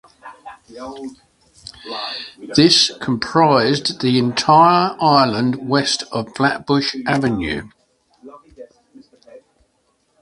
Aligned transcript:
This 2.55 2.91
comprised 2.99 4.01
the 4.01 4.17
entire 4.17 4.97
island 4.99 5.69
west 5.69 6.05
of 6.11 6.35
Flatbush 6.35 6.95
Avenue. 7.05 7.69